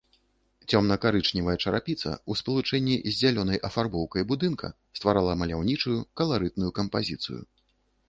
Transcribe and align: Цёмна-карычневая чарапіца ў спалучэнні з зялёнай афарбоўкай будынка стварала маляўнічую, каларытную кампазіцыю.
Цёмна-карычневая 0.69 1.55
чарапіца 1.65 2.09
ў 2.13 2.31
спалучэнні 2.41 2.95
з 3.03 3.13
зялёнай 3.21 3.63
афарбоўкай 3.71 4.27
будынка 4.35 4.73
стварала 4.99 5.39
маляўнічую, 5.45 5.99
каларытную 6.23 6.71
кампазіцыю. 6.83 7.43